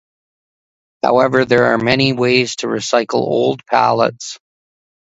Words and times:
However, 1.03 1.45
there 1.45 1.65
are 1.65 1.77
many 1.77 2.11
ways 2.11 2.55
to 2.55 2.65
recycle 2.65 3.19
old 3.19 3.63
pallets. 3.67 4.39